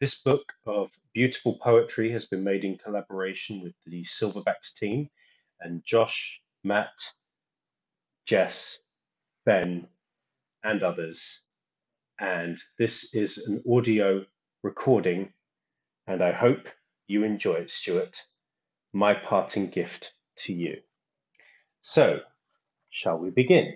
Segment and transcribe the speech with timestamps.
[0.00, 5.08] This book of beautiful poetry has been made in collaboration with the Silverbacks team
[5.60, 6.92] and Josh, Matt,
[8.26, 8.78] Jess,
[9.46, 9.88] Ben,
[10.64, 11.40] and others.
[12.20, 14.24] And this is an audio
[14.62, 15.32] recording,
[16.06, 16.68] and I hope
[17.08, 18.24] you enjoy it, Stuart.
[18.92, 20.78] My parting gift to you.
[21.80, 22.20] So,
[22.90, 23.74] shall we begin?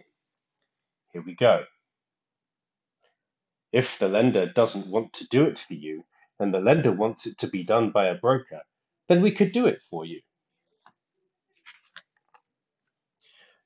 [1.12, 1.64] Here we go.
[3.72, 6.04] If the lender doesn't want to do it for you,
[6.42, 8.62] and the lender wants it to be done by a broker,
[9.08, 10.20] then we could do it for you.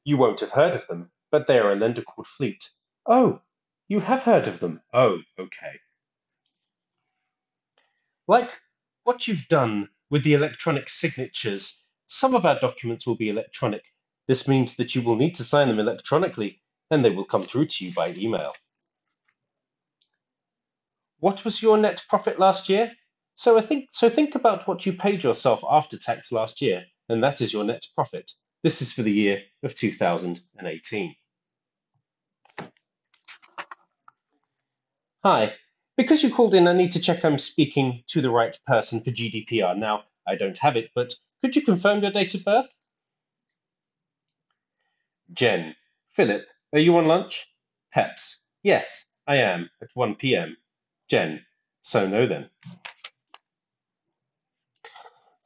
[0.04, 2.70] You won't have heard of them, but they are a lender called Fleet.
[3.06, 3.40] Oh,
[3.88, 4.80] you have heard of them.
[4.94, 5.80] Oh, okay.
[8.28, 8.52] Like
[9.04, 13.84] what you've done with the electronic signatures, some of our documents will be electronic.
[14.28, 17.66] This means that you will need to sign them electronically, and they will come through
[17.66, 18.54] to you by email.
[21.26, 22.92] What was your net profit last year?
[23.34, 27.20] So I think so think about what you paid yourself after tax last year, and
[27.24, 28.30] that is your net profit.
[28.62, 31.16] This is for the year of 2018.
[35.24, 35.54] Hi.
[35.96, 39.10] Because you called in, I need to check I'm speaking to the right person for
[39.10, 39.76] GDPR.
[39.76, 42.72] Now, I don't have it, but could you confirm your date of birth?
[45.32, 45.74] Jen.
[46.12, 47.48] Philip, are you on lunch?
[47.92, 48.38] Peps.
[48.62, 50.56] Yes, I am, at 1 p.m.
[51.08, 51.44] Jen.
[51.82, 52.50] So no then.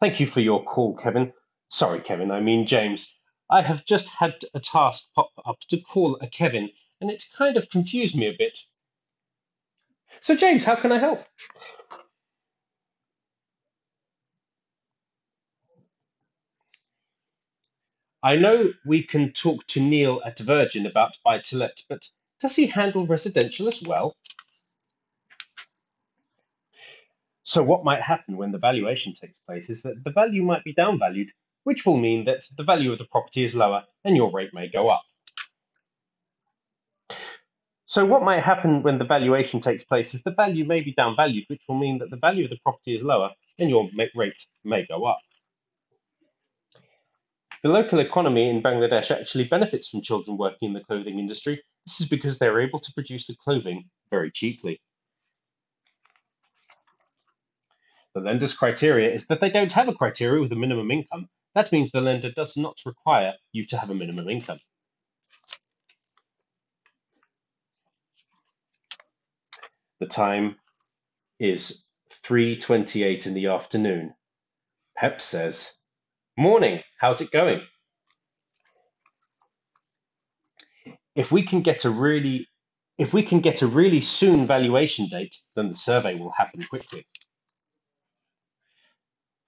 [0.01, 1.33] Thank you for your call, Kevin.
[1.69, 3.17] Sorry, Kevin, I mean James.
[3.51, 7.57] I have just had a task pop up to call a Kevin, and it's kind
[7.57, 8.59] of confused me a bit.
[10.21, 11.25] So, James, how can I help?
[18.23, 22.07] I know we can talk to Neil at Virgin about buy to let, but
[22.39, 24.17] does he handle residential as well?
[27.51, 30.73] So what might happen when the valuation takes place is that the value might be
[30.73, 31.31] downvalued,
[31.65, 34.69] which will mean that the value of the property is lower and your rate may
[34.69, 35.03] go up.
[37.87, 41.47] So what might happen when the valuation takes place is the value may be downvalued,
[41.49, 44.87] which will mean that the value of the property is lower and your rate may
[44.87, 45.19] go up.
[47.65, 51.61] The local economy in Bangladesh actually benefits from children working in the clothing industry.
[51.85, 54.81] This is because they're able to produce the clothing very cheaply.
[58.15, 61.29] The lender's criteria is that they don't have a criteria with a minimum income.
[61.55, 64.59] That means the lender does not require you to have a minimum income.
[70.01, 70.57] The time
[71.39, 71.85] is
[72.25, 74.15] 3.28 in the afternoon.
[74.97, 75.73] Pep says,
[76.37, 77.61] Morning, how's it going?
[81.15, 82.47] If we can get a really
[82.99, 87.07] if we can get a really soon valuation date, then the survey will happen quickly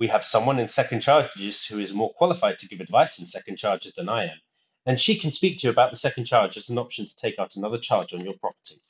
[0.02, 3.56] we have someone in second charges who is more qualified to give advice in second
[3.56, 4.38] charges than I am,
[4.84, 7.38] and she can speak to you about the second charge as an option to take
[7.38, 8.80] out another charge on your property.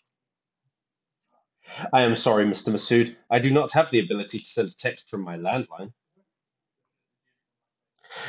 [1.92, 2.72] I am sorry, Mr.
[2.72, 5.92] Masood, I do not have the ability to send a text from my landline.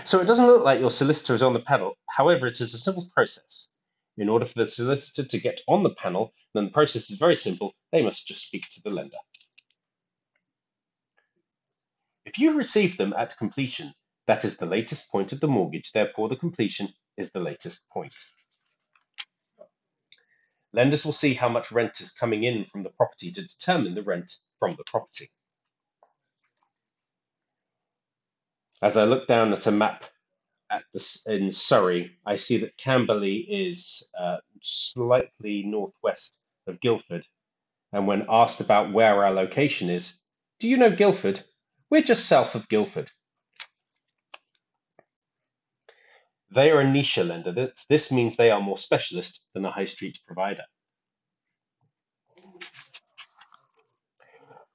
[0.03, 1.95] So it doesn't look like your solicitor is on the panel.
[2.09, 3.69] However, it is a simple process.
[4.17, 7.35] In order for the solicitor to get on the panel, then the process is very
[7.35, 7.75] simple.
[7.93, 9.23] They must just speak to the lender.
[12.33, 13.93] If you receive them at completion,
[14.25, 18.13] that is the latest point of the mortgage, therefore the completion is the latest point.
[20.73, 24.01] Lenders will see how much rent is coming in from the property to determine the
[24.01, 25.29] rent from the property.
[28.81, 30.03] As I look down at a map
[30.71, 30.83] at
[31.27, 36.33] in Surrey, I see that Camberley is uh, slightly northwest
[36.65, 37.25] of Guildford.
[37.91, 40.15] And when asked about where our location is,
[40.59, 41.43] do you know Guildford?
[41.93, 43.11] We're just south of Guildford.
[46.49, 47.71] They are a niche lender.
[47.87, 50.63] This means they are more specialist than a high street provider.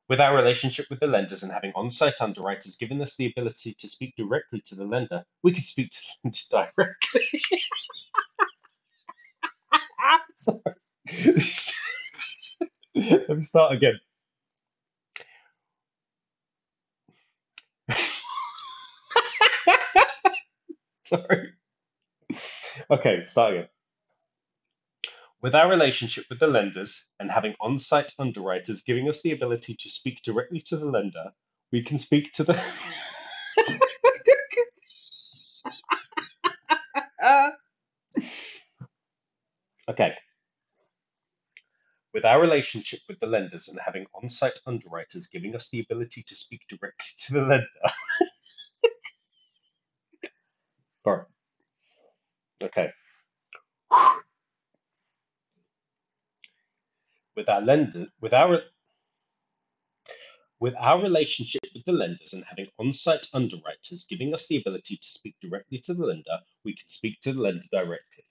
[0.09, 3.89] With our relationship with the lenders and having on-site underwriters giving us the ability to
[3.89, 6.31] speak directly to the lender, we could speak to them
[6.77, 7.43] directly.
[10.37, 10.61] Sorry.
[12.95, 13.99] Let me start again.
[21.09, 21.53] Sorry.
[22.91, 23.69] Okay, start again.
[25.41, 29.75] With our relationship with the lenders and having on site underwriters giving us the ability
[29.79, 31.33] to speak directly to the lender,
[31.73, 32.53] we can speak to the.
[39.89, 40.15] okay.
[42.13, 46.35] With our relationship with the lenders and having on-site underwriters giving us the ability to
[46.35, 47.67] speak directly to the lender.
[51.05, 51.25] Sorry.
[52.63, 52.91] Okay.
[57.37, 58.61] With our lender, with our
[60.61, 65.07] with our relationship with the lenders and having on-site underwriters giving us the ability to
[65.07, 68.25] speak directly to the lender, we can speak to the lender directly.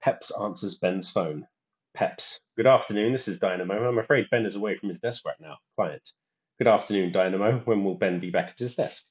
[0.00, 1.46] Peps answers Ben's phone.
[1.94, 3.88] Peps, good afternoon, this is Dynamo.
[3.88, 5.58] I'm afraid Ben is away from his desk right now.
[5.76, 6.10] Client,
[6.58, 7.60] good afternoon, Dynamo.
[7.64, 9.04] When will Ben be back at his desk?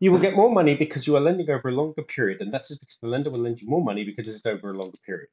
[0.00, 2.62] You will get more money because you are lending over a longer period, and that
[2.70, 5.28] is because the lender will lend you more money because it's over a longer period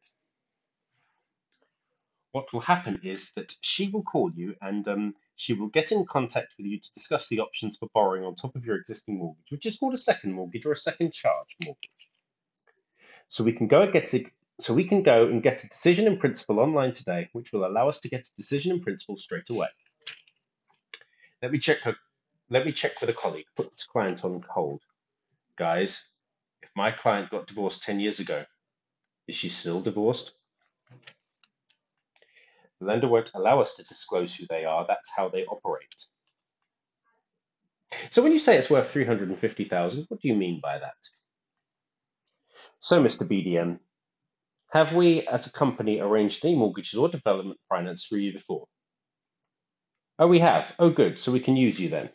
[2.38, 6.06] what will happen is that she will call you and um, she will get in
[6.06, 9.50] contact with you to discuss the options for borrowing on top of your existing mortgage,
[9.50, 11.90] which is called a second mortgage or a second charge mortgage.
[13.28, 14.26] So we can go and get a,
[14.60, 17.90] so we can go and get a decision in principle online today, which will allow
[17.90, 19.70] us to get a decision in principle straight away.
[21.42, 21.96] Let me check her,
[22.50, 23.46] let me check with a colleague.
[23.56, 24.82] Put this client on hold.
[25.58, 26.08] Guys,
[26.62, 28.46] if my client got divorced 10 years ago,
[29.28, 30.34] is she still divorced?
[32.80, 34.86] The lender won't allow us to disclose who they are.
[34.88, 36.06] That's how they operate.
[38.10, 40.96] So when you say it's worth 350,000, what do you mean by that?
[42.80, 43.28] So, Mr.
[43.28, 43.80] BDM,
[44.72, 48.68] have we as a company arranged any mortgages or development finance for you before?
[50.20, 50.74] Oh, we have.
[50.78, 51.18] Oh, good.
[51.18, 52.10] So we can use you then.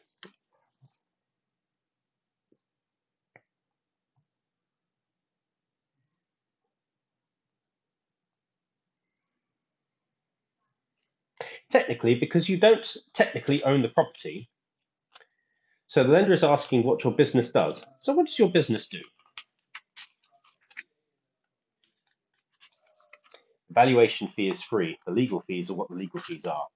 [11.72, 14.50] Technically, because you don't technically own the property,
[15.86, 17.82] so the lender is asking what your business does.
[17.98, 19.00] So what does your business do?
[23.70, 24.98] Valuation fee is free.
[25.06, 26.66] The legal fees are what the legal fees are.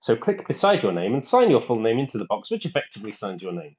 [0.00, 3.12] So click beside your name and sign your full name into the box, which effectively
[3.12, 3.76] signs your name.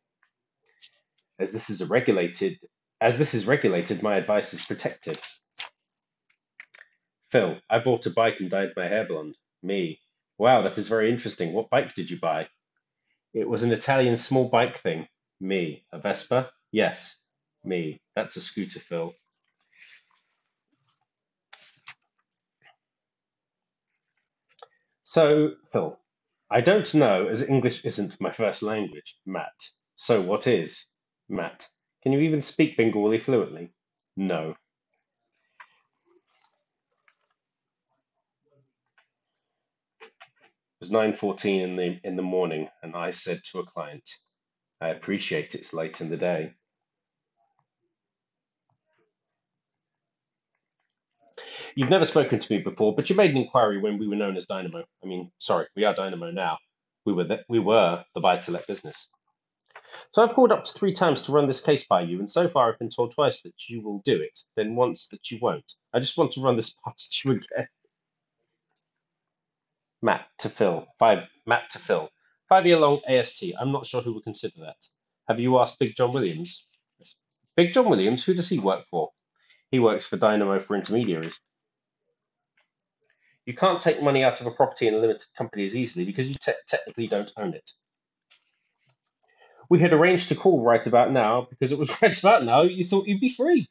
[1.39, 2.57] As this is regulated,
[3.01, 5.19] as this is regulated, my advice is protected.
[7.31, 9.35] Phil, I bought a bike and dyed my hair blonde.
[9.63, 9.99] Me.
[10.37, 11.53] Wow, that is very interesting.
[11.53, 12.47] What bike did you buy?
[13.33, 15.07] It was an Italian small bike thing.
[15.39, 15.85] Me.
[15.91, 16.51] A Vespa?
[16.71, 17.17] Yes.
[17.63, 18.01] Me.
[18.15, 19.15] That's a scooter, Phil.
[25.03, 25.99] So, Phil,
[26.49, 29.53] I don't know as English isn't my first language, Matt.
[29.95, 30.85] So what is?
[31.29, 31.67] Matt.
[32.01, 33.73] Can you even speak Bengali fluently?
[34.17, 34.55] No.
[40.83, 44.09] Was 9:14 in the in the morning, and I said to a client,
[44.81, 46.55] "I appreciate it's late in the day."
[51.75, 54.35] You've never spoken to me before, but you made an inquiry when we were known
[54.35, 54.83] as Dynamo.
[55.03, 56.57] I mean, sorry, we are Dynamo now.
[57.05, 59.07] We were the, we were the buy-to-let business.
[60.11, 62.49] So I've called up to three times to run this case by you, and so
[62.49, 65.71] far I've been told twice that you will do it, then once that you won't.
[65.93, 67.69] I just want to run this past you again.
[70.03, 70.87] Matt to Phil.
[70.99, 72.09] Five Matt to Phil.
[72.49, 73.45] Five year long AST.
[73.59, 74.77] I'm not sure who would consider that.
[75.29, 76.67] Have you asked Big John Williams?
[77.57, 79.11] Big John Williams, who does he work for?
[79.71, 81.39] He works for Dynamo for intermediaries.
[83.45, 86.29] You can't take money out of a property in a limited company as easily because
[86.29, 87.71] you te technically don't own it.
[89.69, 92.85] We had arranged to call right about now because it was right about now you
[92.85, 93.67] thought you'd be free.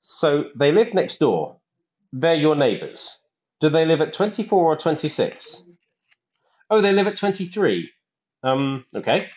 [0.00, 1.58] So they live next door.
[2.12, 3.16] They're your neighbours.
[3.60, 5.62] Do they live at 24 or 26?
[6.70, 7.90] Oh, they live at 23.
[8.42, 9.28] Um, okay.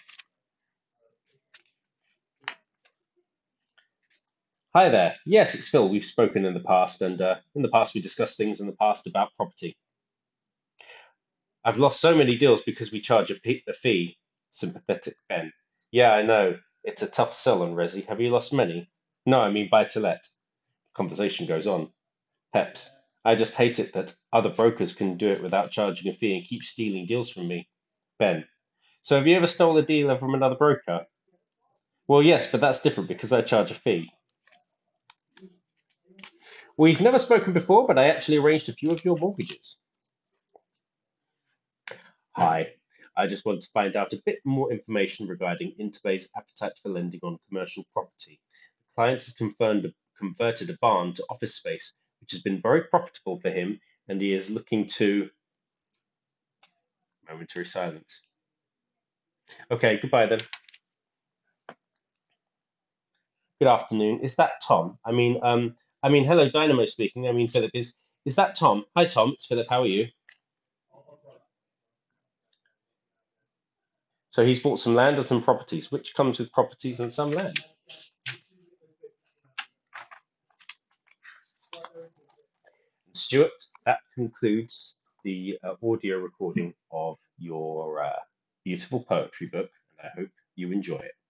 [4.76, 5.16] Hi there.
[5.26, 5.90] Yes, it's Phil.
[5.90, 8.78] We've spoken in the past, and uh, in the past we discussed things in the
[8.80, 9.78] past about property.
[11.66, 14.18] I've lost so many deals because we charge a fee.
[14.52, 15.52] Sympathetic Ben.
[15.92, 16.58] Yeah, I know.
[16.84, 18.06] It's a tough sell on Resi.
[18.08, 18.90] Have you lost many?
[19.26, 20.24] No, I mean buy to let.
[20.96, 21.90] Conversation goes on.
[22.54, 22.92] Peps.
[23.26, 26.46] I just hate it that other brokers can do it without charging a fee and
[26.46, 27.70] keep stealing deals from me.
[28.20, 28.46] Ben.
[29.02, 31.06] So have you ever stole a deal from another broker?
[32.08, 34.12] Well, yes, but that's different because I charge a fee.
[36.78, 39.78] We've never spoken before, but I actually arranged a few of your mortgages.
[42.36, 42.74] Hi,
[43.16, 47.20] I just want to find out a bit more information regarding Interbay's appetite for lending
[47.24, 48.42] on commercial property.
[48.90, 53.40] The client has confirmed, converted a barn to office space which has been very profitable
[53.40, 55.30] for him, and he is looking to.
[57.30, 58.22] Momentary silence.
[59.72, 60.40] Okay, goodbye then.
[63.60, 64.22] Good afternoon.
[64.22, 64.98] Is that Tom?
[65.06, 67.28] I mean, um, I mean, hello, Dynamo speaking.
[67.28, 67.94] I mean, Philip is.
[68.26, 68.86] Is that Tom?
[68.96, 69.32] Hi, Tom.
[69.34, 69.68] It's Philip.
[69.70, 70.08] How are you?
[74.30, 77.58] So he's bought some land and some properties, which comes with properties and some land.
[83.34, 88.12] Stuart, that concludes the uh, audio recording of your uh,
[88.64, 91.23] beautiful poetry book, and I hope you enjoy it.